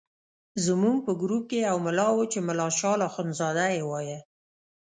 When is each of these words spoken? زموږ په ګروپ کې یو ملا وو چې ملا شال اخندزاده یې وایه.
زموږ 0.65 0.97
په 1.05 1.11
ګروپ 1.21 1.43
کې 1.49 1.59
یو 1.67 1.77
ملا 1.85 2.07
وو 2.13 2.23
چې 2.31 2.39
ملا 2.47 2.67
شال 2.79 2.99
اخندزاده 3.09 3.65
یې 3.75 3.83
وایه. 3.89 4.19